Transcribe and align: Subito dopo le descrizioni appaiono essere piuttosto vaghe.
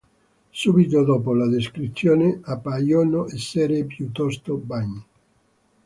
Subito 0.51 1.03
dopo 1.03 1.31
le 1.31 1.47
descrizioni 1.47 2.39
appaiono 2.45 3.27
essere 3.31 3.83
piuttosto 3.85 4.59
vaghe. 4.65 5.03